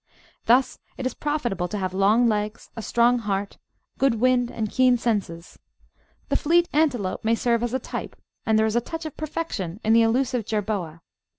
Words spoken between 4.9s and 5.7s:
senses.